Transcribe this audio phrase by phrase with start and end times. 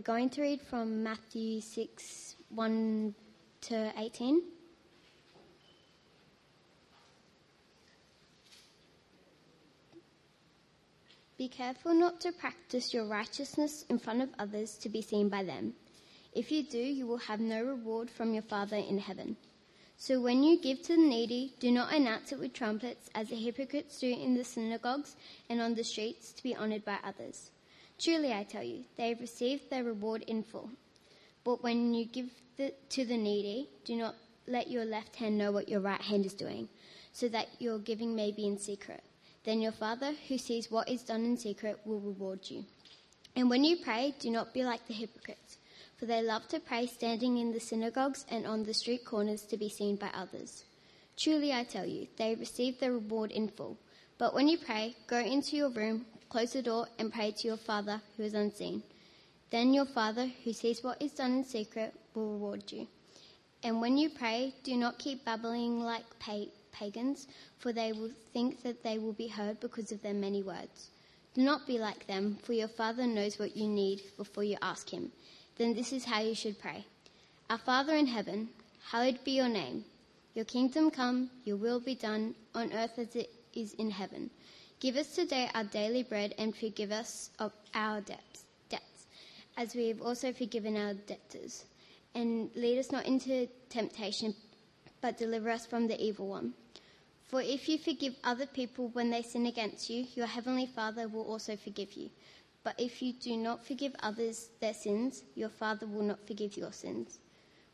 [0.00, 3.14] We're going to read from Matthew 6 1
[3.60, 4.42] to 18.
[11.36, 15.42] Be careful not to practice your righteousness in front of others to be seen by
[15.42, 15.74] them.
[16.32, 19.36] If you do, you will have no reward from your Father in heaven.
[19.98, 23.36] So when you give to the needy, do not announce it with trumpets, as the
[23.36, 25.16] hypocrites do in the synagogues
[25.50, 27.50] and on the streets to be honored by others.
[28.00, 30.70] Truly, I tell you, they have received their reward in full.
[31.44, 34.14] But when you give the, to the needy, do not
[34.46, 36.68] let your left hand know what your right hand is doing,
[37.12, 39.02] so that your giving may be in secret.
[39.44, 42.64] Then your Father, who sees what is done in secret, will reward you.
[43.36, 45.58] And when you pray, do not be like the hypocrites,
[45.98, 49.58] for they love to pray standing in the synagogues and on the street corners to
[49.58, 50.64] be seen by others.
[51.18, 53.76] Truly, I tell you, they receive their reward in full.
[54.16, 57.56] But when you pray, go into your room, close the door, and pray to your
[57.58, 58.82] Father who is unseen.
[59.50, 62.86] Then your Father, who sees what is done in secret, will reward you.
[63.62, 66.04] And when you pray, do not keep babbling like
[66.72, 67.26] pagans,
[67.58, 70.90] for they will think that they will be heard because of their many words.
[71.34, 74.88] Do not be like them, for your Father knows what you need before you ask
[74.88, 75.12] Him.
[75.58, 76.84] Then this is how you should pray
[77.50, 78.48] Our Father in heaven,
[78.90, 79.84] hallowed be your name.
[80.34, 84.30] Your kingdom come, your will be done, on earth as it is in heaven.
[84.80, 89.04] Give us today our daily bread and forgive us of our debts, debts,
[89.58, 91.66] as we have also forgiven our debtors.
[92.14, 94.34] And lead us not into temptation,
[95.02, 96.54] but deliver us from the evil one.
[97.26, 101.24] For if you forgive other people when they sin against you, your heavenly Father will
[101.24, 102.08] also forgive you.
[102.64, 106.72] But if you do not forgive others their sins, your Father will not forgive your
[106.72, 107.18] sins.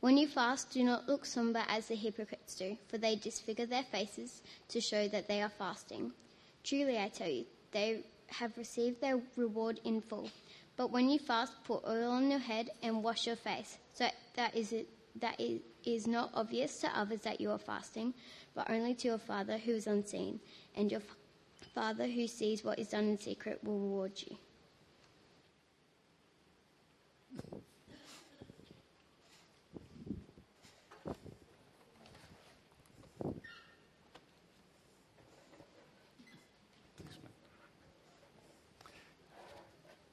[0.01, 3.85] When you fast, do not look somber as the hypocrites do, for they disfigure their
[3.85, 6.11] faces to show that they are fasting.
[6.67, 10.29] Truly, I tell you, they have received their reward in full.
[10.77, 14.57] But when you fast, put oil on your head and wash your face, so that
[14.57, 14.89] is it,
[15.21, 15.41] that
[15.85, 18.13] is not obvious to others that you are fasting,
[18.53, 20.41] but only to your Father who is unseen,
[20.75, 21.03] and your
[21.73, 24.37] Father who sees what is done in secret will reward you.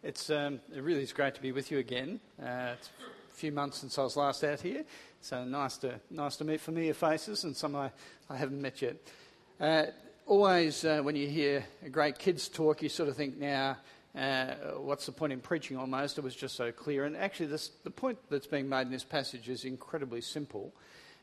[0.04, 2.20] It's, um, it really is great to be with you again.
[2.38, 2.90] Uh, it's
[3.32, 4.84] a few months since I was last out here,
[5.22, 7.90] so nice to, nice to meet familiar faces and some I,
[8.30, 8.98] I haven't met yet.
[9.62, 9.84] Uh,
[10.26, 13.78] always, uh, when you hear a great kids talk, you sort of think, now,
[14.14, 16.18] uh, what's the point in preaching almost?
[16.18, 17.06] It was just so clear.
[17.06, 20.74] And actually, this, the point that's being made in this passage is incredibly simple.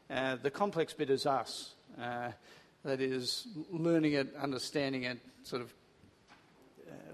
[0.09, 1.75] Uh, the complex bit is us.
[2.01, 2.31] Uh,
[2.85, 5.71] that is, learning it, understanding it, sort of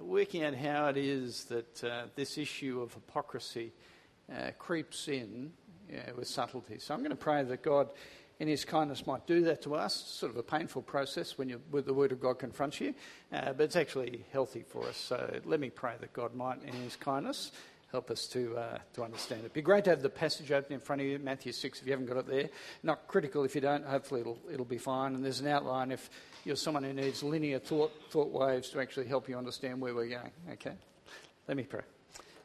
[0.00, 3.72] working out how it is that uh, this issue of hypocrisy
[4.32, 5.53] uh, creeps in
[6.16, 6.78] with subtlety.
[6.78, 7.91] So I'm going to pray that God,
[8.41, 9.94] in His kindness, might do that to us.
[9.94, 12.94] sort of a painful process when, you, when the Word of God confronts you,
[13.32, 14.97] uh, but it's actually healthy for us.
[14.97, 17.53] So let me pray that God might, in His kindness,
[17.92, 19.44] help us to, uh, to understand it.
[19.44, 21.86] It'd be great to have the passage open in front of you, Matthew 6, if
[21.86, 22.48] you haven't got it there.
[22.82, 25.14] Not critical if you don't, hopefully it'll, it'll be fine.
[25.14, 26.10] And there's an outline if
[26.44, 30.08] you're someone who needs linear thought, thought waves to actually help you understand where we're
[30.08, 30.32] going.
[30.52, 30.75] Okay?
[31.48, 31.82] Let me pray.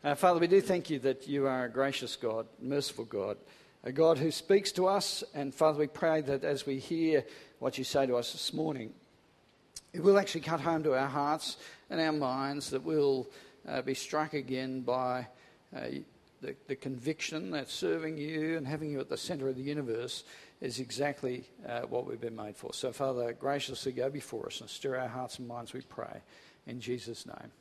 [0.04, 3.38] Uh, Father, we do thank you that you are a gracious God, merciful God,
[3.84, 5.24] a God who speaks to us.
[5.34, 7.24] And Father, we pray that as we hear
[7.60, 8.94] what you say to us this morning,
[9.94, 11.58] it will actually cut home to our hearts
[11.90, 13.28] and our minds, that we'll
[13.68, 15.28] uh, be struck again by
[15.76, 15.82] uh,
[16.42, 20.24] the, the, conviction that serving you and having you at the centre of the universe
[20.60, 22.74] is exactly uh, what we've been made for.
[22.74, 26.22] So, Father, graciously go before us and stir our hearts and minds, we pray.
[26.68, 27.52] In Jesus' name.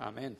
[0.00, 0.36] Amen.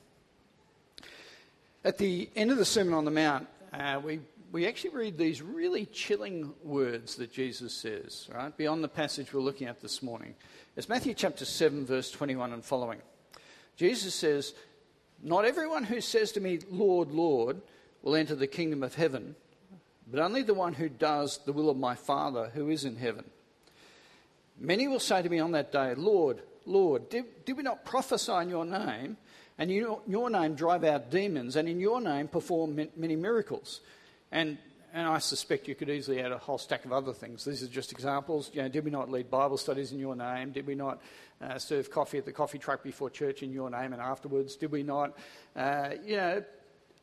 [1.84, 4.20] At the end of the Sermon on the Mount, uh, we,
[4.52, 8.56] we actually read these really chilling words that Jesus says, right?
[8.56, 10.34] Beyond the passage we're looking at this morning.
[10.76, 13.00] It's Matthew chapter 7, verse 21 and following.
[13.76, 14.54] Jesus says,
[15.22, 17.60] Not everyone who says to me, Lord, Lord,
[18.02, 19.34] will enter the kingdom of heaven
[20.06, 23.24] but only the one who does the will of my Father who is in heaven.
[24.58, 28.32] Many will say to me on that day, Lord, Lord, did, did we not prophesy
[28.32, 29.16] in your name,
[29.58, 33.80] and in your name drive out demons, and in your name perform many miracles?
[34.30, 34.58] And,
[34.94, 37.44] and I suspect you could easily add a whole stack of other things.
[37.44, 38.52] These are just examples.
[38.54, 40.52] You know, did we not lead Bible studies in your name?
[40.52, 41.02] Did we not
[41.42, 44.54] uh, serve coffee at the coffee truck before church in your name and afterwards?
[44.54, 45.18] Did we not,
[45.56, 46.44] uh, you know,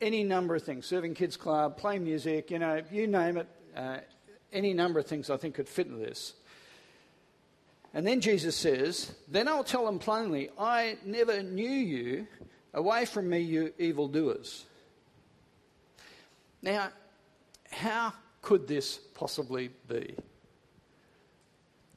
[0.00, 3.46] any number of things serving kids club, playing music, you know, you name it,
[3.76, 3.98] uh,
[4.54, 6.32] any number of things I think could fit into this.
[7.92, 12.26] And then Jesus says, Then I'll tell them plainly, I never knew you.
[12.72, 14.64] Away from me, you evildoers.
[16.62, 16.88] Now,
[17.72, 20.14] how could this possibly be?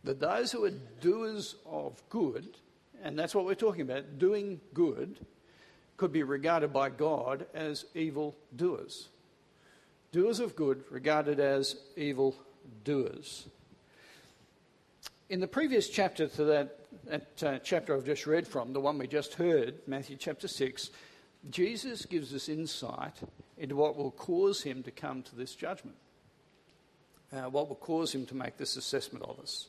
[0.04, 2.58] That those who are doers of good,
[3.04, 5.20] and that's what we're talking about, doing good,
[5.98, 9.10] could be regarded by God as evil doers.
[10.12, 12.36] Doers of good regarded as evil
[12.84, 13.48] doers.
[15.30, 18.98] In the previous chapter to that, that uh, chapter I've just read from, the one
[18.98, 20.92] we just heard, Matthew chapter 6,
[21.50, 23.14] Jesus gives us insight
[23.58, 25.98] into what will cause him to come to this judgment,
[27.34, 29.68] uh, what will cause him to make this assessment of us.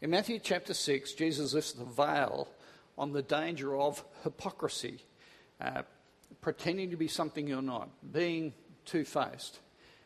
[0.00, 2.48] In Matthew chapter 6, Jesus lifts the veil
[2.96, 5.04] on the danger of hypocrisy,
[5.60, 5.82] uh,
[6.40, 8.52] pretending to be something you're not, being
[8.84, 9.60] two faced.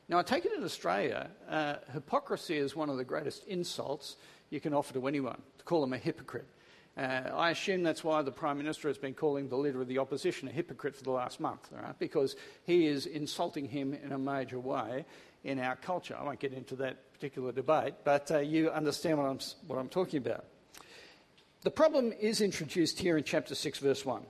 [0.08, 4.16] Now, I take it in Australia, uh, hypocrisy is one of the greatest insults
[4.50, 6.46] you can offer to anyone, to call them a hypocrite.
[6.96, 9.98] Uh, I assume that's why the Prime Minister has been calling the Leader of the
[9.98, 11.98] Opposition a hypocrite for the last month, right?
[11.98, 15.04] because he is insulting him in a major way
[15.42, 16.16] in our culture.
[16.18, 19.88] I won't get into that particular debate, but uh, you understand what I'm, what I'm
[19.88, 20.44] talking about.
[21.62, 24.22] The problem is introduced here in chapter 6, verse 1.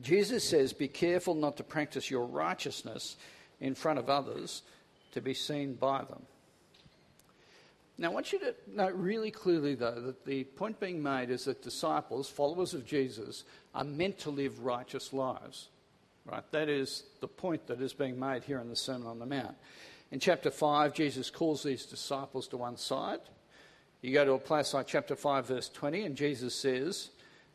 [0.00, 3.16] Jesus says, Be careful not to practice your righteousness
[3.60, 4.62] in front of others
[5.12, 6.22] to be seen by them.
[7.96, 11.44] Now, I want you to note really clearly, though, that the point being made is
[11.44, 13.44] that disciples, followers of Jesus,
[13.74, 15.68] are meant to live righteous lives.
[16.26, 16.42] Right?
[16.50, 19.54] That is the point that is being made here in the Sermon on the Mount.
[20.10, 23.20] In chapter 5, Jesus calls these disciples to one side.
[24.00, 27.10] You go to a place like chapter 5, verse 20, and Jesus says,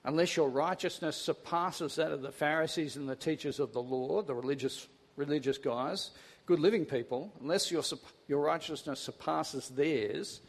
[0.05, 4.33] Unless your righteousness surpasses that of the Pharisees and the teachers of the law, the
[4.33, 6.11] religious, religious guys,
[6.49, 7.83] good living people, unless your,
[8.27, 10.41] your righteousness surpasses theirs,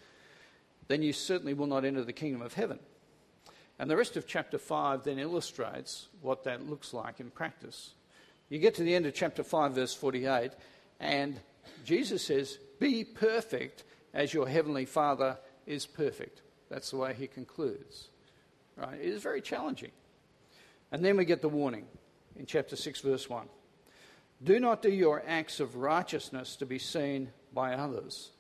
[0.89, 2.79] then you certainly will not enter the kingdom of heaven.
[3.79, 7.93] And the rest of chapter 5 then illustrates what that looks like in practice.
[8.49, 10.53] You get to the end of chapter 5, verse 48,
[11.01, 11.39] and
[11.85, 15.37] Jesus says, Be perfect as your heavenly Father
[15.67, 16.41] is perfect.
[16.71, 18.09] That's the way he concludes.
[18.75, 18.99] Right?
[18.99, 19.93] It is very challenging.
[20.93, 21.85] And then we get the warning
[22.37, 23.49] in chapter 6, verse 1.
[24.43, 28.31] Do not do your acts of righteousness to be seen by others.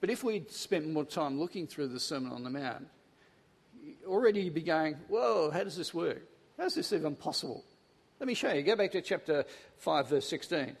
[0.00, 2.86] But if we'd spent more time looking through the Sermon on the Mount,
[4.06, 6.22] already you'd be going, Whoa, how does this work?
[6.56, 7.64] How is this even possible?
[8.20, 8.62] Let me show you.
[8.62, 9.44] Go back to chapter
[9.78, 10.76] 5, verse 16.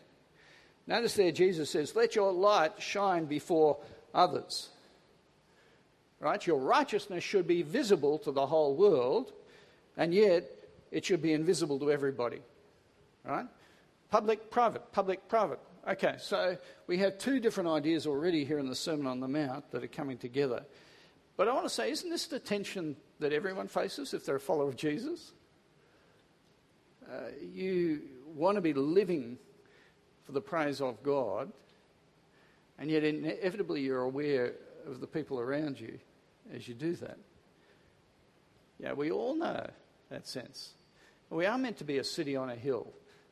[0.86, 3.78] Notice there Jesus says, Let your light shine before
[4.14, 4.70] others.
[6.20, 6.44] Right?
[6.44, 9.32] Your righteousness should be visible to the whole world,
[9.96, 10.50] and yet
[10.90, 12.40] it should be invisible to everybody.
[13.24, 13.46] Right?
[14.10, 15.60] Public, private, public, private.
[15.88, 16.56] Okay, so
[16.86, 19.88] we have two different ideas already here in the Sermon on the Mount that are
[19.88, 20.64] coming together.
[21.36, 24.40] But I want to say, isn't this the tension that everyone faces if they're a
[24.40, 25.32] follower of Jesus?
[27.08, 28.00] Uh, you
[28.34, 29.38] want to be living
[30.24, 31.50] for the praise of God,
[32.78, 34.54] and yet inevitably you're aware
[34.86, 35.98] of the people around you
[36.54, 37.18] as you do that.
[38.78, 39.68] Yeah, we all know
[40.10, 40.74] that sense.
[41.30, 42.86] We are meant to be a city on a hill,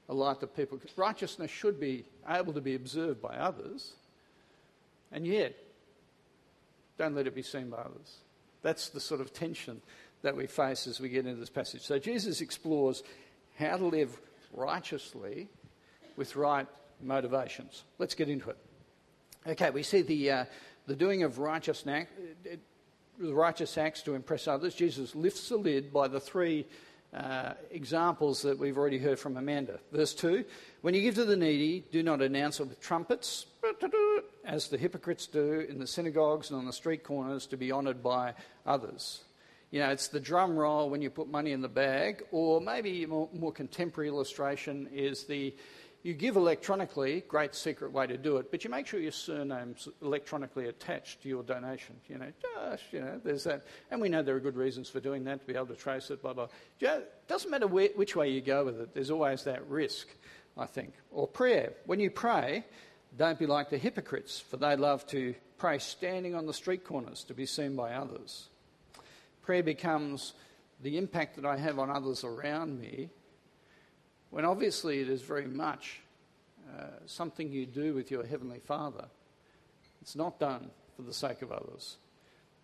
[0.09, 0.79] a light that people.
[0.97, 3.95] Righteousness should be able to be observed by others,
[5.13, 5.57] and yet,
[6.99, 8.17] don't let it be seen by others.
[8.63, 9.81] That's the sort of tension
[10.23, 11.83] that we face as we get into this passage.
[11.83, 13.03] So Jesus explores
[13.59, 14.19] how to live
[14.53, 15.49] righteously
[16.17, 16.67] with right
[17.03, 17.85] motivations.
[17.99, 18.57] Let's get into it.
[19.47, 20.45] Okay, we see the, uh,
[20.87, 21.85] the doing of righteous,
[23.19, 24.75] righteous acts to impress others.
[24.75, 26.67] Jesus lifts the lid by the three
[27.15, 29.79] uh, examples that we've already heard from Amanda.
[29.93, 30.45] Verse 2
[30.83, 33.47] When you give to the needy, do not announce it with trumpets,
[34.45, 38.03] as the hypocrites do in the synagogues and on the street corners to be honoured
[38.03, 38.35] by
[38.65, 39.25] others.
[39.71, 43.03] You know, it's the drum roll when you put money in the bag, or maybe
[43.03, 45.55] a more, more contemporary illustration is the
[46.07, 49.89] you give electronically, great secret way to do it, but you make sure your surname's
[50.01, 51.97] electronically attached to your donation.
[52.09, 53.65] You know, just, you know, there's that.
[53.91, 56.09] And we know there are good reasons for doing that, to be able to trace
[56.11, 56.47] it, blah, blah.
[56.79, 60.07] It doesn't matter where, which way you go with it, there's always that risk,
[60.57, 60.95] I think.
[61.11, 61.73] Or prayer.
[61.87, 62.65] When you pray,
[63.19, 67.25] don't be like the hypocrites, for they love to pray standing on the street corners
[67.25, 68.49] to be seen by others.
[69.43, 70.35] Prayer becomes
[70.81, 73.11] the impact that I have on others around me
[74.31, 76.01] when obviously it is very much
[76.77, 79.07] uh, something you do with your Heavenly Father.
[80.03, 81.97] It's not done for the sake of others.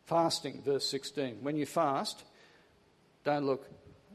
[0.04, 1.38] Fasting, verse 16.
[1.42, 2.24] When you fast,
[3.24, 3.68] don't look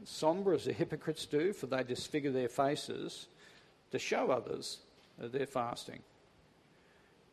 [0.04, 3.26] somber as the hypocrites do, for they disfigure their faces
[3.90, 4.78] to show others
[5.18, 6.00] that they're fasting.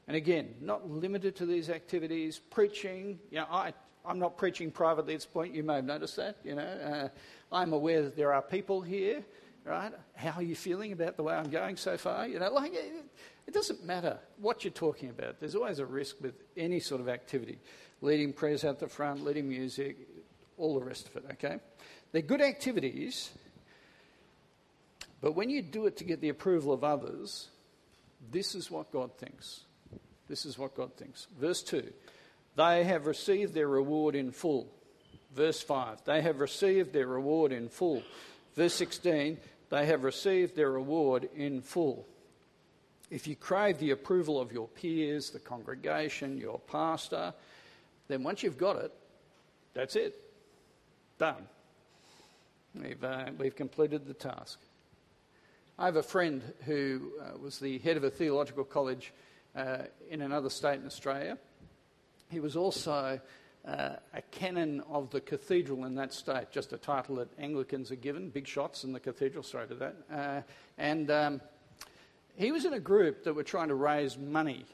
[0.07, 3.19] And again, not limited to these activities, preaching.
[3.31, 3.74] You know, I,
[4.05, 5.53] I'm not preaching privately at this point.
[5.53, 6.38] You may have noticed that.
[6.43, 7.10] You know, uh,
[7.51, 9.24] I'm aware that there are people here
[9.65, 9.91] right?
[10.15, 12.27] How are you feeling about the way I'm going so far?
[12.27, 12.93] You know, like it,
[13.48, 15.39] it doesn't matter what you're talking about.
[15.39, 17.60] There's always a risk with any sort of activity.
[18.01, 19.98] Leading prayers out the front, leading music,
[20.57, 21.57] all the rest of it, okay?
[22.12, 23.31] They're good activities,
[25.22, 27.50] but when you do it to get the approval of others,
[28.31, 29.62] this is what God thinks.
[30.27, 31.27] This is what God thinks.
[31.39, 31.91] Verse 2
[32.55, 34.67] They have received their reward in full.
[35.34, 38.03] Verse 5 They have received their reward in full.
[38.55, 39.38] Verse 16
[39.69, 42.07] They have received their reward in full.
[43.10, 47.34] If you crave the approval of your peers, the congregation, your pastor,
[48.07, 48.91] then once you've got it,
[49.74, 50.19] that's it.
[51.17, 51.48] Done.
[52.74, 54.60] We've, uh, we've completed the task.
[55.77, 59.13] I have a friend who uh, was the head of a theological college
[59.55, 59.77] uh,
[60.10, 61.38] in another state in Australia.
[62.29, 63.19] He was also
[63.67, 67.95] uh, a canon of the cathedral in that state, just a title that Anglicans are
[67.95, 69.95] given, big shots in the cathedral, sorry to that.
[70.12, 70.41] Uh,
[70.77, 71.41] and um,
[72.36, 74.65] he was in a group that were trying to raise money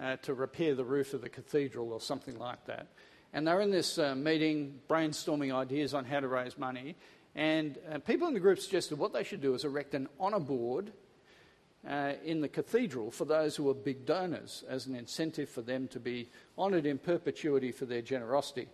[0.00, 2.86] uh, to repair the roof of the cathedral or something like that.
[3.32, 6.96] And they were in this uh, meeting brainstorming ideas on how to raise money.
[7.34, 10.40] And uh, people in the group suggested what they should do is erect an honour
[10.40, 10.92] board
[11.88, 15.88] uh, in the cathedral for those who are big donors as an incentive for them
[15.88, 16.28] to be
[16.58, 18.68] honoured in perpetuity for their generosity.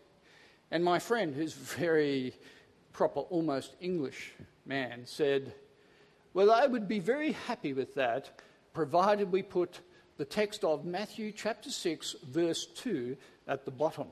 [0.71, 2.35] And my friend, who's very
[2.92, 4.33] proper, almost English
[4.66, 5.54] man, said,
[6.33, 8.40] Well, I would be very happy with that,
[8.73, 9.80] provided we put
[10.16, 13.16] the text of Matthew chapter 6, verse 2
[13.47, 14.09] at the bottom.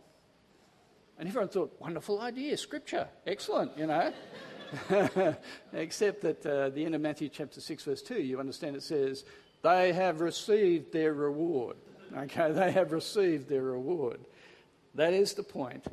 [1.19, 4.13] And everyone thought, wonderful idea, scripture, excellent, you know.
[5.73, 9.25] Except that uh, the end of Matthew chapter 6, verse 2, you understand it says,
[9.63, 11.77] they have received their reward.
[12.17, 14.21] Okay, they have received their reward.
[14.95, 15.87] That is the point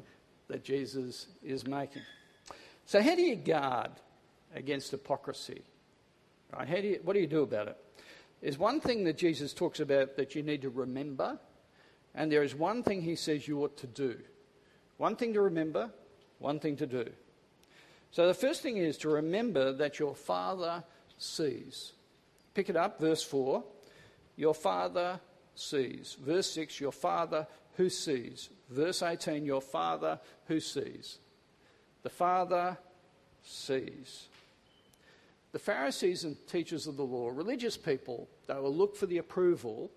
[0.47, 2.01] that Jesus is making.
[2.85, 3.91] So, how do you guard
[4.53, 5.61] against hypocrisy?
[6.51, 6.67] Right?
[6.67, 7.77] How do you, what do you do about it?
[8.41, 11.39] There's one thing that Jesus talks about that you need to remember,
[12.15, 14.17] and there is one thing he says you ought to do.
[14.97, 15.89] One thing to remember,
[16.39, 17.09] one thing to do.
[18.11, 20.83] So the first thing is to remember that your Father
[21.17, 21.93] sees.
[22.53, 23.63] Pick it up, verse 4.
[24.35, 25.19] Your Father
[25.55, 26.17] sees.
[26.19, 28.49] Verse 6, your Father who sees.
[28.69, 31.19] Verse 18, your Father who sees.
[32.03, 32.77] The Father
[33.43, 34.25] sees.
[35.51, 39.91] The Pharisees and teachers of the law, religious people, they will look for the approval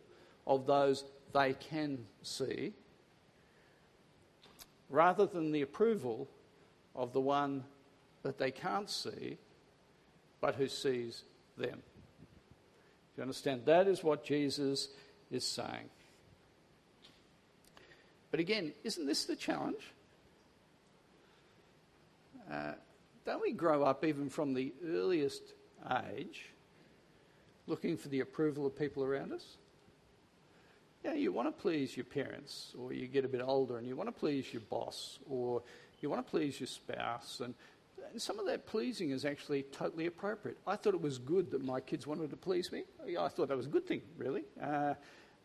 [0.46, 2.72] of those they can see
[4.90, 6.28] rather than the approval
[6.94, 7.64] of the one
[8.22, 9.38] that they can't see,
[10.40, 11.22] but who sees
[11.56, 11.82] them.
[13.14, 13.62] Do you understand?
[13.66, 14.88] That is what Jesus
[15.30, 15.90] is saying.
[18.30, 19.82] But again, isn't this the challenge?
[22.50, 22.72] Uh,
[23.24, 25.42] don't we grow up even from the earliest
[26.16, 26.46] age
[27.66, 29.56] looking for the approval of people around us?
[31.04, 33.96] Yeah, you want to please your parents, or you get a bit older and you
[33.96, 35.62] want to please your boss, or
[36.00, 37.54] you want to please your spouse, and
[38.12, 40.58] and some of that pleasing is actually totally appropriate.
[40.66, 42.84] I thought it was good that my kids wanted to please me.
[43.18, 44.44] I thought that was a good thing, really.
[44.62, 44.94] Uh,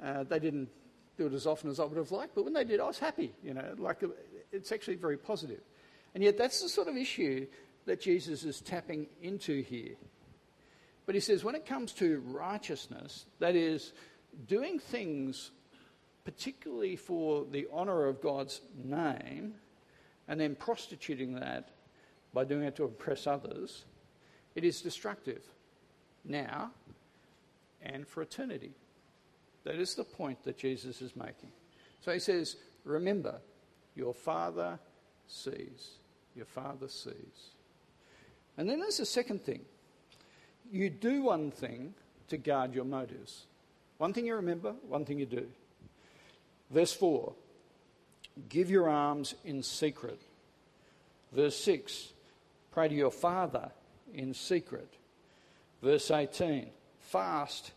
[0.04, 0.70] uh, they didn't
[1.18, 3.00] do it as often as I would have liked, but when they did, I was
[3.00, 3.34] happy.
[3.44, 4.04] You know, like
[4.52, 5.62] it's actually very positive.
[6.14, 7.48] And yet, that's the sort of issue
[7.86, 9.96] that Jesus is tapping into here.
[11.06, 13.94] But he says, when it comes to righteousness, that is,
[14.46, 15.52] doing things
[16.26, 19.56] particularly for the honour of God's name,
[20.28, 21.70] and then prostituting that
[22.38, 23.86] by doing it to impress others,
[24.54, 25.42] it is destructive
[26.24, 26.70] now
[27.82, 28.74] and for eternity.
[29.64, 31.50] That is the point that Jesus is making.
[32.02, 33.40] So he says, Remember,
[33.96, 34.78] your Father
[35.28, 35.96] sees.
[36.36, 37.56] Your Father sees.
[38.56, 39.62] And then there's a second thing.
[40.72, 41.96] You do one thing
[42.28, 43.48] to guard your motives.
[43.98, 45.48] One thing you remember, one thing you do.
[46.70, 47.34] Verse 4
[48.48, 50.22] Give your alms in secret.
[51.34, 52.14] Verse 6
[52.78, 53.72] Pray to your Father
[54.14, 54.98] in secret.
[55.82, 56.70] Verse 18
[57.00, 57.72] Fast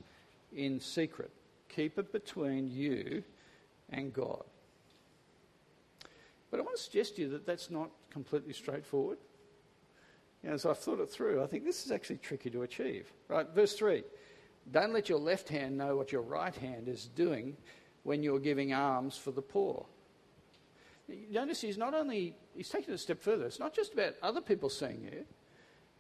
[0.55, 1.31] in secret.
[1.71, 3.25] Keep it between you
[3.89, 4.45] and God.
[6.51, 9.17] But I want to suggest to you that that's not completely straightforward.
[10.43, 13.11] You know, as I've thought it through, I think this is actually tricky to achieve.
[13.27, 14.05] Right, verse 3
[14.71, 17.57] Don't let your left hand know what your right hand is doing
[18.03, 19.87] when you're giving alms for the poor.
[21.31, 23.47] Notice he's not only, he's taken it a step further.
[23.47, 25.25] It's not just about other people seeing you,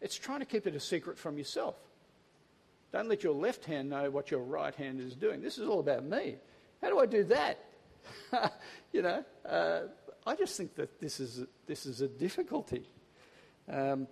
[0.01, 1.77] it's trying to keep it a secret from yourself.
[2.93, 5.41] Don't let your left hand know what your right hand is doing.
[5.41, 6.37] This is all about me.
[6.83, 7.65] How do I do that?
[8.93, 9.83] you know, uh,
[10.27, 12.89] I just think that this is a, this is a difficulty.
[13.71, 14.09] Um,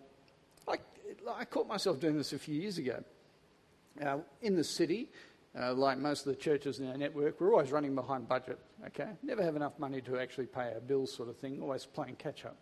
[0.66, 0.82] like,
[1.28, 3.02] I caught myself doing this a few years ago.
[4.04, 5.08] Uh, in the city,
[5.58, 9.08] uh, like most of the churches in our network, we're always running behind budget, okay?
[9.22, 12.44] Never have enough money to actually pay our bills, sort of thing, always playing catch
[12.44, 12.56] up.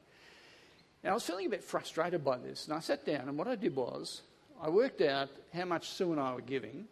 [1.03, 3.49] And I was feeling a bit frustrated by this, and I sat down, and what
[3.49, 4.23] I did was
[4.61, 6.87] I worked out how much Sue and I were giving,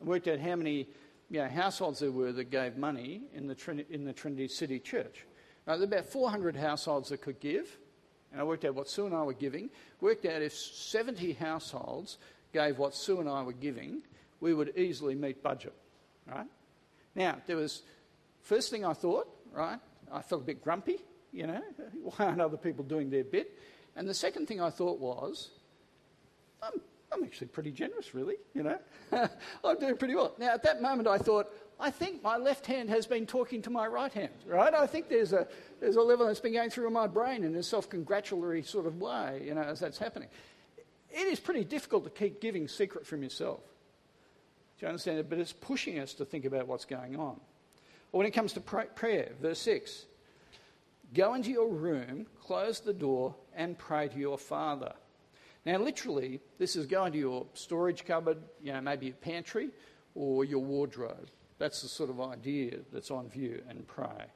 [0.00, 0.88] I worked out how many
[1.30, 4.78] you know, households there were that gave money in the, Trin- in the Trinity City
[4.78, 5.26] Church.
[5.66, 7.78] Now, there were about 400 households that could give,
[8.30, 12.18] and I worked out what Sue and I were giving, worked out if 70 households
[12.52, 14.02] gave what Sue and I were giving,
[14.40, 15.74] we would easily meet budget,
[16.26, 16.46] right?
[17.14, 17.82] Now, there was,
[18.42, 19.78] first thing I thought, right,
[20.12, 20.98] I felt a bit grumpy,
[21.32, 21.62] you know,
[22.02, 23.58] why aren't other people doing their bit?
[23.96, 25.50] And the second thing I thought was,
[26.62, 26.80] I'm,
[27.12, 28.78] I'm actually pretty generous, really, you know.
[29.64, 30.34] I'm doing pretty well.
[30.38, 31.50] Now, at that moment, I thought,
[31.80, 34.72] I think my left hand has been talking to my right hand, right?
[34.72, 35.46] I think there's a,
[35.80, 39.00] there's a level that's been going through my brain in a self congratulatory sort of
[39.00, 40.28] way, you know, as that's happening.
[41.10, 43.60] It is pretty difficult to keep giving secret from yourself.
[44.78, 45.30] Do you understand it?
[45.30, 47.40] But it's pushing us to think about what's going on.
[48.12, 50.06] Or when it comes to prayer, verse 6
[51.14, 54.92] Go into your room, close the door, and pray to your Father.
[55.64, 59.70] Now, literally, this is go into your storage cupboard, you know, maybe your pantry,
[60.14, 61.28] or your wardrobe.
[61.58, 64.26] That's the sort of idea that's on view, and pray.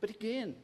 [0.00, 0.54] But again,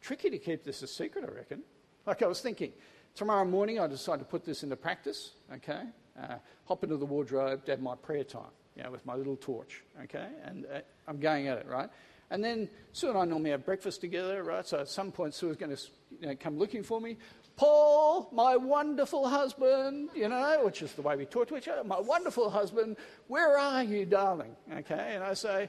[0.00, 1.62] tricky to keep this a secret, I reckon.
[2.06, 2.72] Like I was thinking,
[3.14, 5.82] tomorrow morning I decide to put this into practice, okay?
[6.18, 6.36] Uh,
[6.66, 9.82] hop into the wardrobe to have my prayer time, you know, with my little torch,
[10.04, 10.28] okay?
[10.44, 11.88] And uh, I'm going at it, right?
[12.30, 14.66] And then Sue and I normally have breakfast together, right?
[14.66, 15.82] So at some point, Sue is going to
[16.20, 17.16] you know, come looking for me.
[17.56, 21.84] Paul, my wonderful husband, you know, which is the way we talk to each other,
[21.84, 24.56] my wonderful husband, where are you, darling?
[24.72, 25.68] Okay, and I say,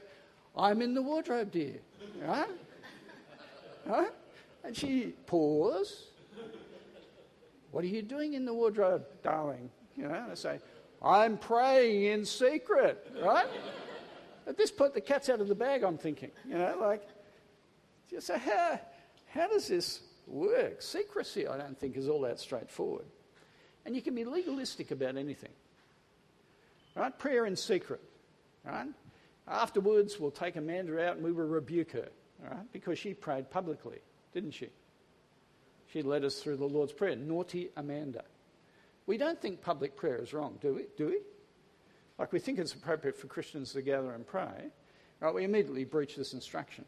[0.56, 1.80] I'm in the wardrobe, dear,
[2.24, 2.48] right?
[3.86, 4.10] right?
[4.64, 6.06] And she pauses.
[7.72, 9.70] What are you doing in the wardrobe, darling?
[9.96, 10.58] You know, I say,
[11.02, 13.48] I'm praying in secret, right?
[14.46, 16.30] At this point, the cat's out of the bag, I'm thinking.
[16.48, 17.06] You know, like,
[18.18, 18.80] so how,
[19.28, 20.82] how does this work?
[20.82, 23.04] Secrecy, I don't think, is all that straightforward.
[23.84, 25.50] And you can be legalistic about anything.
[26.94, 27.16] Right?
[27.18, 28.00] Prayer in secret.
[28.64, 28.88] Right?
[29.48, 32.08] Afterwards, we'll take Amanda out and we will rebuke her.
[32.42, 32.72] Right?
[32.72, 33.98] Because she prayed publicly,
[34.32, 34.68] didn't she?
[35.92, 37.16] She led us through the Lord's Prayer.
[37.16, 38.24] Naughty Amanda.
[39.06, 40.84] We don't think public prayer is wrong, do we?
[40.96, 41.18] Do we?
[42.18, 44.70] Like we think it's appropriate for Christians to gather and pray.
[45.20, 46.84] Right, we immediately breach this instruction.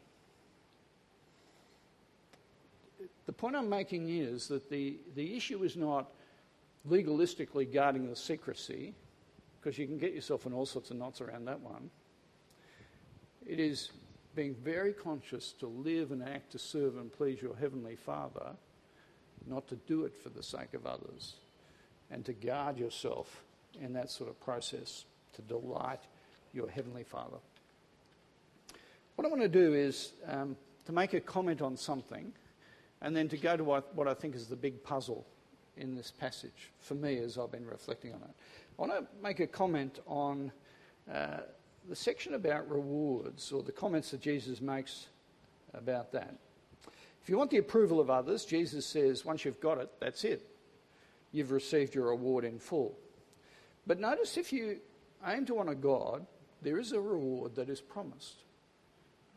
[3.25, 6.11] The point I'm making is that the, the issue is not
[6.89, 8.93] legalistically guarding the secrecy,
[9.59, 11.89] because you can get yourself in all sorts of knots around that one.
[13.47, 13.89] It is
[14.35, 18.51] being very conscious to live and act to serve and please your Heavenly Father,
[19.47, 21.35] not to do it for the sake of others
[22.11, 23.43] and to guard yourself
[23.81, 26.01] in that sort of process to delight
[26.53, 27.37] your Heavenly Father.
[29.15, 32.31] What I want to do is um, to make a comment on something
[33.01, 35.25] and then to go to what, what I think is the big puzzle
[35.77, 38.29] in this passage for me as I've been reflecting on it.
[38.77, 40.51] I want to make a comment on
[41.13, 41.39] uh,
[41.87, 45.07] the section about rewards or the comments that Jesus makes
[45.73, 46.35] about that.
[47.21, 50.47] If you want the approval of others, Jesus says, once you've got it, that's it
[51.35, 52.97] you've received your reward in full.
[53.85, 54.79] But notice if you
[55.27, 56.25] aim to honour God,
[56.61, 58.43] there is a reward that is promised,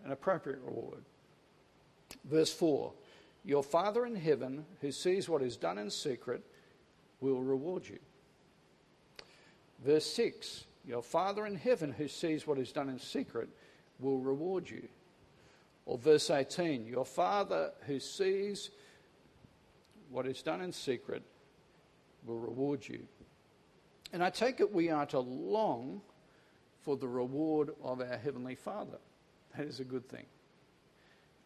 [0.04, 1.02] an appropriate reward.
[2.24, 2.92] Verse 4
[3.44, 6.42] Your Father in heaven, who sees what is done in secret,
[7.20, 7.98] will reward you.
[9.84, 13.48] Verse 6 Your Father in heaven, who sees what is done in secret,
[13.98, 14.88] will reward you.
[15.84, 18.70] Or verse 18 Your Father who sees
[20.10, 21.22] what is done in secret
[22.24, 23.00] will reward you.
[24.12, 26.00] And I take it we are to long
[26.82, 28.98] for the reward of our Heavenly Father.
[29.56, 30.24] That is a good thing.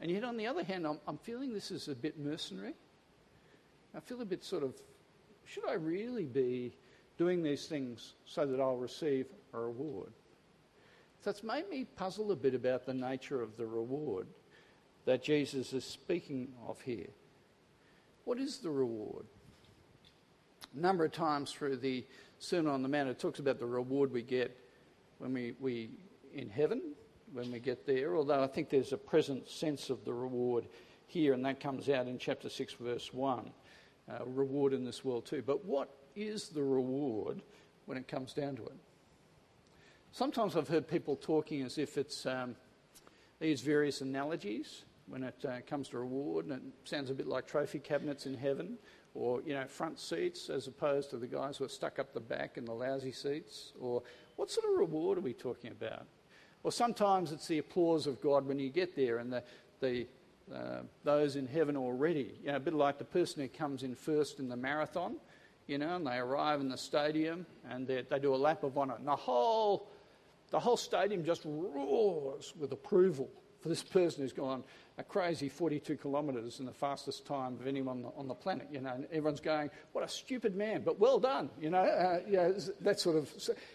[0.00, 2.74] And yet, on the other hand, I'm, I'm feeling this is a bit mercenary.
[3.94, 4.74] I feel a bit sort of,
[5.44, 6.72] should I really be
[7.18, 10.12] doing these things so that I'll receive a reward?
[11.20, 14.26] So it's made me puzzle a bit about the nature of the reward
[15.04, 17.10] that Jesus is speaking of here.
[18.24, 19.26] What is the reward?
[20.74, 22.04] A number of times through the
[22.38, 24.56] Sermon on the Mount, it talks about the reward we get
[25.18, 25.90] when we, we
[26.32, 26.80] in heaven,
[27.32, 30.66] when we get there, although I think there's a present sense of the reward
[31.06, 33.50] here, and that comes out in chapter 6, verse 1.
[34.10, 35.42] Uh, reward in this world too.
[35.46, 37.42] But what is the reward
[37.86, 38.76] when it comes down to it?
[40.10, 42.56] Sometimes I've heard people talking as if it's um,
[43.40, 47.46] these various analogies when it uh, comes to reward, and it sounds a bit like
[47.46, 48.78] trophy cabinets in heaven
[49.14, 52.20] or you know front seats as opposed to the guys who are stuck up the
[52.20, 53.72] back in the lousy seats?
[53.80, 54.02] Or
[54.36, 56.06] what sort of reward are we talking about?
[56.62, 59.42] Or sometimes it's the applause of god when you get there and the,
[59.80, 60.06] the
[60.54, 62.34] uh, those in heaven already.
[62.42, 65.16] You know a bit like the person who comes in first in the marathon
[65.66, 68.76] you know and they arrive in the stadium and they, they do a lap of
[68.76, 69.88] honor and the whole
[70.50, 73.28] the whole stadium just roars with approval
[73.62, 74.64] for this person who's gone
[74.98, 78.90] a crazy 42 kilometres in the fastest time of anyone on the planet, you know,
[78.90, 82.20] and everyone's going, what a stupid man, but well done, you know, uh,
[82.80, 83.32] that sort of.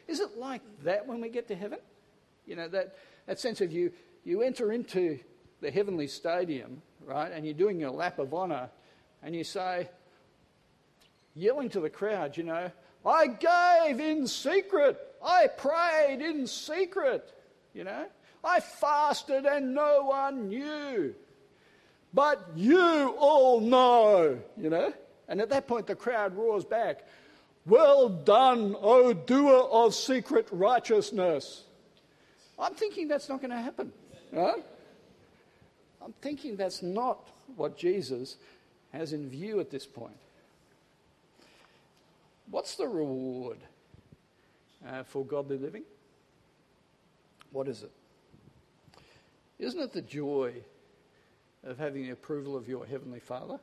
[0.08, 1.80] Is it like that when we get to heaven?
[2.45, 2.95] You know, that,
[3.26, 3.91] that sense of you,
[4.23, 5.19] you enter into
[5.62, 8.69] the heavenly stadium, right, and you're doing your lap of honour,
[9.23, 9.89] and you say,
[11.34, 12.69] yelling to the crowd, you know,
[13.06, 17.32] I gave in secret, I prayed in secret,
[17.73, 18.06] you know.
[18.48, 21.14] I fasted and no one knew.
[22.14, 24.94] But you all know, you know.
[25.28, 27.06] And at that point, the crowd roars back,
[27.66, 31.64] Well done, O doer of secret righteousness.
[32.58, 33.92] I'm thinking that's not going to happen.
[34.32, 34.64] Right?
[36.02, 38.38] I'm thinking that's not what Jesus
[38.94, 40.18] has in view at this point.
[42.50, 43.58] What's the reward
[44.88, 45.84] uh, for godly living?
[47.52, 47.92] What is it?
[49.60, 50.54] Isn't it the joy
[51.63, 53.60] of having the approval of your Heavenly Father?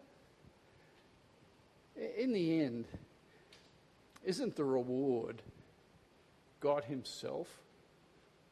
[2.18, 2.86] In the end,
[4.24, 5.40] isn't the reward
[6.60, 7.48] God Himself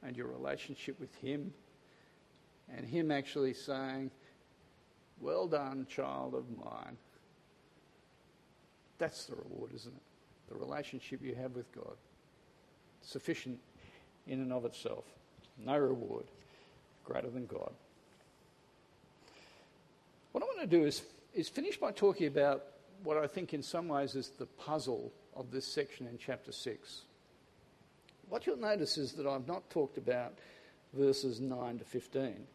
[0.02, 1.52] and your relationship with Him
[2.72, 4.12] and Him actually saying,
[5.20, 6.96] Well done, child of mine?
[8.98, 10.52] That's the reward, isn't it?
[10.52, 11.96] The relationship you have with God.
[13.00, 13.59] Sufficient
[14.28, 15.05] in and of itself.
[15.59, 16.26] No reward
[17.05, 17.73] greater than God.
[20.33, 21.03] What I want to do is,
[21.35, 22.65] is finish by talking about
[23.05, 27.03] what I think in some ways is the puzzle of this section in chapter 6.
[28.29, 30.33] What you'll notice is that I've not talked about
[30.95, 32.47] verses 9 to 15.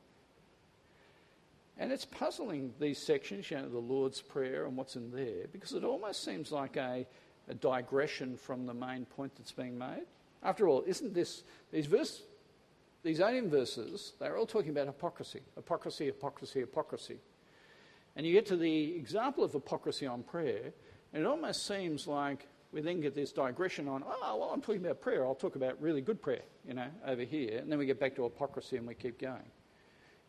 [1.80, 5.74] And it's puzzling, these sections, you know, the Lord's Prayer and what's in there, because
[5.74, 7.06] it almost seems like a,
[7.48, 10.06] a digression from the main point that's being made.
[10.42, 12.24] After all, isn't this, these verse,
[13.04, 17.18] these 18 verses, they're all talking about hypocrisy, hypocrisy, hypocrisy, hypocrisy.
[18.16, 20.74] And you get to the example of hypocrisy on prayer,
[21.14, 24.84] and it almost seems like we then get this digression on, oh, well, I'm talking
[24.84, 25.26] about prayer.
[25.26, 27.60] I'll talk about really good prayer, you know, over here.
[27.60, 29.50] And then we get back to hypocrisy and we keep going.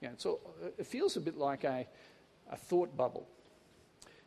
[0.01, 1.87] You know, so uh, it feels a bit like a,
[2.51, 3.27] a thought bubble.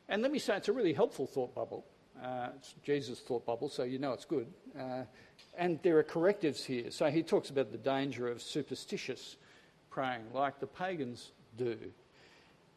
[0.10, 1.86] And let me say it's a really helpful thought bubble.
[2.24, 2.50] Uh,
[2.84, 4.48] Jesus' thought bubble, so you know it's good.
[4.80, 5.04] Uh,
[5.58, 6.92] and there are correctives here.
[6.92, 9.38] So he talks about the danger of superstitious
[9.90, 11.78] praying, like the pagans do.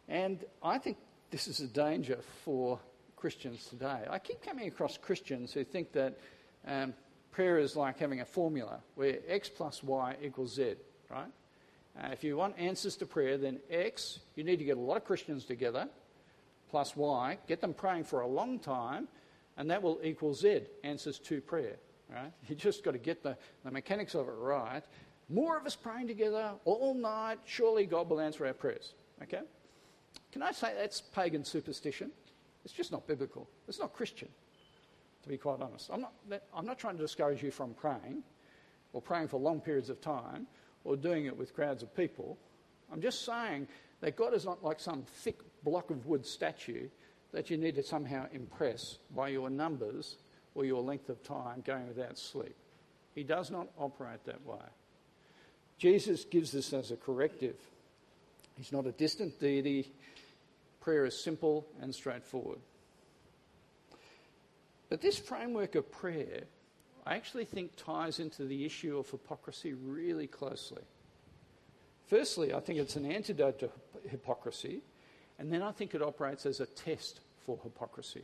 [0.08, 0.96] And I think
[1.30, 2.78] this is a danger for
[3.16, 4.02] Christians today.
[4.10, 6.18] I keep coming across Christians who think that
[6.66, 6.94] um,
[7.30, 10.74] prayer is like having a formula where x plus y equals z,
[11.10, 11.30] right?
[11.98, 14.96] Uh, if you want answers to prayer, then x, you need to get a lot
[14.96, 15.88] of Christians together,
[16.70, 19.06] plus y, get them praying for a long time,
[19.56, 21.76] and that will equal z, answers to prayer.
[22.10, 22.32] Right?
[22.48, 24.82] You just got to get the, the mechanics of it right.
[25.28, 28.94] More of us praying together all night, surely God will answer our prayers.
[29.22, 29.40] Okay?
[30.32, 32.10] Can I say that's pagan superstition?
[32.64, 33.48] It's just not biblical.
[33.68, 34.28] It's not Christian,
[35.22, 35.90] to be quite honest.
[35.92, 36.12] I'm not,
[36.54, 38.22] I'm not trying to discourage you from praying
[38.92, 40.46] or praying for long periods of time
[40.84, 42.38] or doing it with crowds of people.
[42.92, 43.68] I'm just saying
[44.00, 46.88] that God is not like some thick block of wood statue
[47.34, 50.16] that you need to somehow impress by your numbers
[50.54, 52.54] or your length of time going without sleep.
[53.12, 54.64] He does not operate that way.
[55.76, 57.56] Jesus gives this as a corrective.
[58.56, 59.92] He's not a distant deity.
[60.80, 62.60] Prayer is simple and straightforward.
[64.88, 66.44] But this framework of prayer,
[67.04, 70.82] I actually think, ties into the issue of hypocrisy really closely.
[72.06, 73.70] Firstly, I think it's an antidote to
[74.08, 74.82] hypocrisy,
[75.38, 78.22] and then I think it operates as a test for hypocrisy.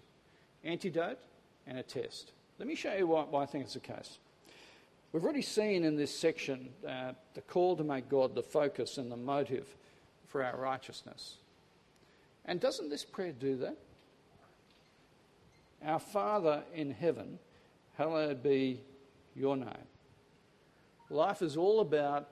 [0.64, 1.18] Antidote
[1.66, 2.32] and a test.
[2.58, 4.18] Let me show you why, why I think it's the case.
[5.12, 9.10] We've already seen in this section uh, the call to make God the focus and
[9.10, 9.66] the motive
[10.28, 11.36] for our righteousness.
[12.44, 13.76] And doesn't this prayer do that?
[15.84, 17.38] Our Father in heaven,
[17.96, 18.80] hallowed be
[19.34, 19.88] your name.
[21.08, 22.28] Life is all about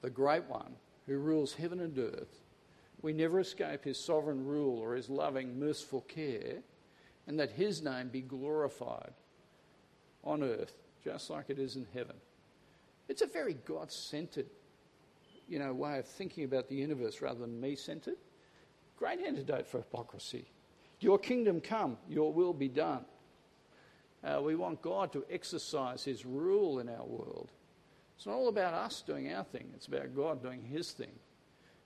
[0.00, 0.74] the Great One
[1.06, 2.40] who rules heaven and earth
[3.04, 6.62] we never escape his sovereign rule or his loving, merciful care,
[7.26, 9.12] and that his name be glorified
[10.24, 10.72] on earth
[11.04, 12.16] just like it is in heaven.
[13.10, 14.46] It's a very God centered
[15.46, 18.16] you know, way of thinking about the universe rather than me centered.
[18.96, 20.46] Great antidote for hypocrisy.
[21.00, 23.04] Your kingdom come, your will be done.
[24.24, 27.50] Uh, we want God to exercise his rule in our world.
[28.16, 31.12] It's not all about us doing our thing, it's about God doing his thing.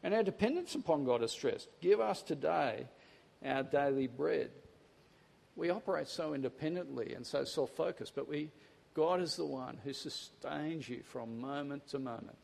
[0.03, 1.69] And our dependence upon God is stressed.
[1.81, 2.87] Give us today
[3.45, 4.51] our daily bread.
[5.57, 8.51] We operate so independently and so self focused, but we,
[8.95, 12.37] God is the one who sustains you from moment to moment.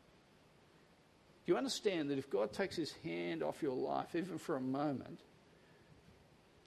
[1.45, 4.61] Do you understand that if God takes his hand off your life, even for a
[4.61, 5.19] moment,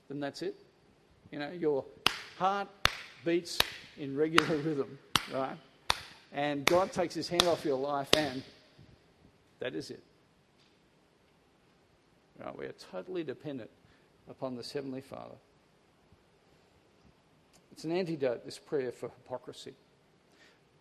[0.09, 0.55] then that's it?
[1.31, 1.85] You know, your
[2.39, 2.69] heart
[3.25, 3.59] beats
[3.99, 4.99] in regular rhythm,
[5.35, 5.57] right?
[6.33, 8.43] And God takes his hand off your life, and
[9.59, 10.03] that is it.
[12.39, 12.59] Right?
[12.59, 13.71] We are totally dependent
[14.29, 15.35] upon this Heavenly Father.
[17.73, 19.75] It's an antidote, this prayer, for hypocrisy.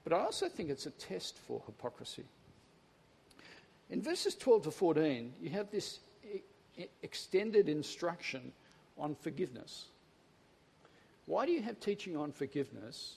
[0.04, 2.24] But I also think it's a test for hypocrisy.
[3.89, 6.00] In verses 12 to 14, you have this
[7.02, 8.52] extended instruction
[8.98, 9.86] on forgiveness.
[11.26, 13.15] Why do you have teaching on forgiveness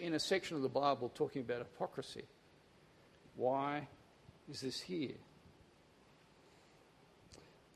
[0.00, 2.24] in a section of the Bible talking about hypocrisy?
[3.36, 3.86] Why
[4.50, 5.14] is this here?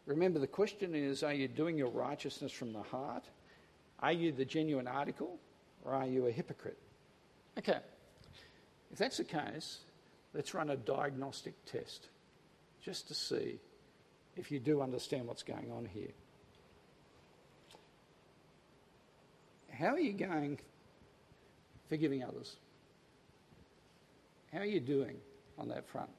[0.07, 3.25] Remember, the question is are you doing your righteousness from the heart?
[4.01, 5.38] Are you the genuine article?
[5.85, 6.79] Or are you a hypocrite?
[7.59, 7.79] Okay,
[8.93, 9.79] if that's the case,
[10.33, 12.09] let's run a diagnostic test
[12.83, 13.59] just to see
[14.37, 16.12] if you do understand what's going on here.
[19.71, 20.59] How are you going
[21.88, 22.57] forgiving others?
[24.53, 25.17] How are you doing
[25.59, 26.11] on that front?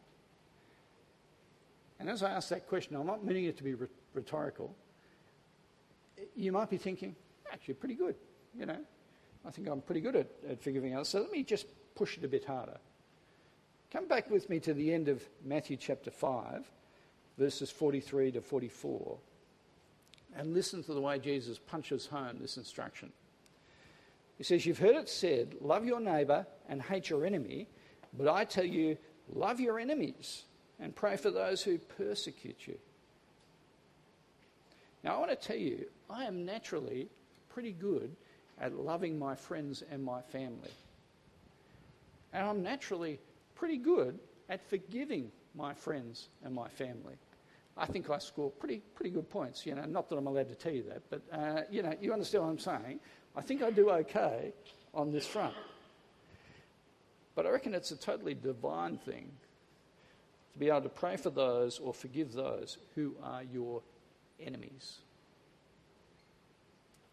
[2.03, 3.75] And as I ask that question, I'm not meaning it to be
[4.13, 4.75] rhetorical.
[6.35, 7.15] You might be thinking,
[7.49, 8.15] actually, pretty good,
[8.53, 8.79] you know.
[9.45, 11.07] I think I'm pretty good at, at forgiving others.
[11.07, 12.75] So let me just push it a bit harder.
[13.89, 16.69] Come back with me to the end of Matthew chapter 5,
[17.37, 19.17] verses 43 to 44,
[20.35, 23.13] and listen to the way Jesus punches home this instruction.
[24.37, 27.69] He says, You've heard it said, love your neighbour and hate your enemy,
[28.11, 28.97] but I tell you,
[29.33, 30.43] love your enemies
[30.79, 32.77] and pray for those who persecute you.
[35.03, 37.09] Now, I want to tell you, I am naturally
[37.49, 38.15] pretty good
[38.59, 40.71] at loving my friends and my family.
[42.31, 43.19] And I'm naturally
[43.55, 47.15] pretty good at forgiving my friends and my family.
[47.75, 50.55] I think I score pretty, pretty good points, you know, not that I'm allowed to
[50.55, 52.99] tell you that, but, uh, you know, you understand what I'm saying.
[53.35, 54.53] I think I do okay
[54.93, 55.55] on this front.
[57.35, 59.31] But I reckon it's a totally divine thing
[60.53, 63.81] to be able to pray for those or forgive those who are your
[64.39, 64.99] enemies.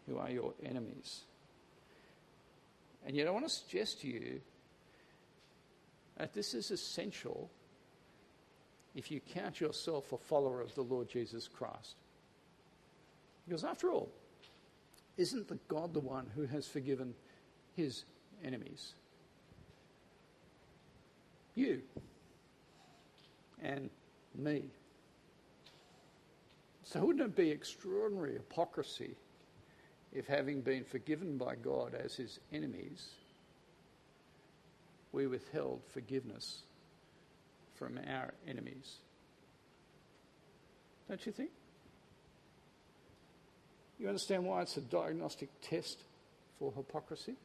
[0.07, 1.21] Who are your enemies.
[3.05, 4.41] And yet, I want to suggest to you
[6.17, 7.49] that this is essential
[8.93, 11.95] if you count yourself a follower of the Lord Jesus Christ.
[13.47, 14.11] Because, after all,
[15.17, 17.15] isn't the God the one who has forgiven
[17.75, 18.03] his
[18.43, 18.93] enemies?
[21.55, 21.81] You
[23.61, 23.89] and
[24.35, 24.63] me.
[26.83, 29.15] So, wouldn't it be extraordinary hypocrisy
[30.11, 33.07] if, having been forgiven by God as his enemies,
[35.11, 36.63] we withheld forgiveness
[37.75, 38.97] from our enemies?
[41.07, 41.51] Don't you think?
[43.99, 46.03] You understand why it's a diagnostic test
[46.57, 47.35] for hypocrisy?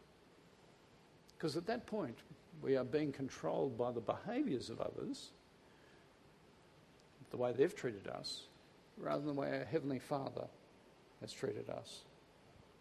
[1.36, 2.16] Because at that point,
[2.62, 5.30] we are being controlled by the behaviours of others,
[7.30, 8.42] the way they've treated us,
[8.96, 10.46] rather than the way our Heavenly Father
[11.20, 12.02] has treated us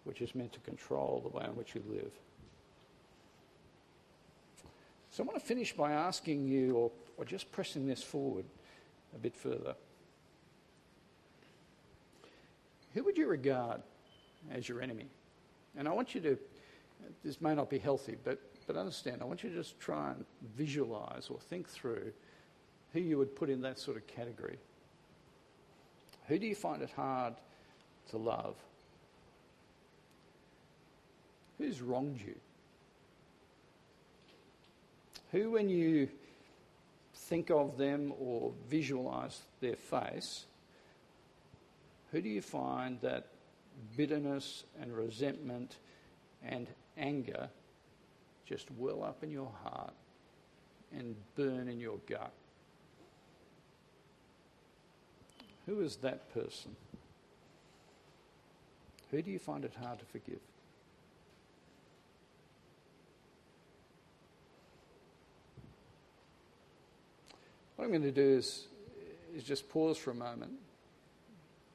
[0.06, 2.12] which is meant to control the way in which we live.
[5.10, 8.46] So I want to finish by asking you, or, or just pressing this forward
[9.16, 9.76] a bit further.
[12.94, 13.82] Who would you regard
[14.52, 15.08] as your enemy?
[15.76, 16.38] And I want you to,
[17.24, 20.24] this may not be healthy, but, but understand, I want you to just try and
[20.56, 22.12] visualize or think through
[22.96, 24.58] who you would put in that sort of category.
[26.30, 27.34] Who do you find it hard
[28.12, 28.56] to love?
[31.58, 32.36] Who's wronged you?
[35.34, 36.08] Who, when you
[37.14, 40.46] think of them or visualize their face,
[42.14, 43.28] who do you find that
[43.98, 45.76] bitterness and resentment
[46.42, 47.50] and anger
[48.46, 49.94] just well up in your heart
[50.98, 52.32] and burn in your gut?
[55.66, 56.76] Who is that person?
[59.12, 60.40] Who do you find it hard to forgive?
[67.76, 68.68] What I'm going to do is,
[69.36, 70.54] is just pause for a moment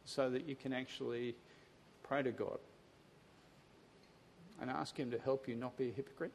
[0.04, 1.34] so that you can actually
[2.02, 2.58] pray to God
[4.60, 6.32] and ask Him to help you not be a hypocrite.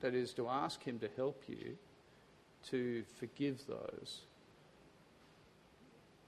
[0.00, 1.76] That is, to ask Him to help you
[2.70, 4.22] to forgive those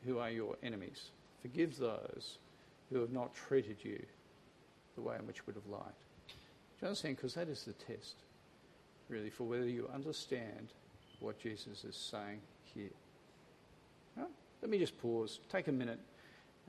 [0.05, 1.11] who are your enemies.
[1.43, 2.39] Forgive those
[2.91, 4.03] who have not treated you
[4.95, 5.87] the way in which would have liked.
[6.29, 6.35] Do
[6.83, 7.17] you understand?
[7.17, 8.17] Because that is the test,
[9.09, 10.69] really, for whether you understand
[11.21, 12.41] what Jesus is saying
[12.75, 12.91] here.
[14.63, 16.01] Let me just pause, take a minute,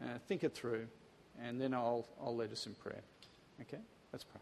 [0.01, 0.87] uh, think it through,
[1.41, 3.01] and then I'll, I'll lead us in prayer.
[3.61, 3.81] Okay?
[4.13, 4.39] Let's pray.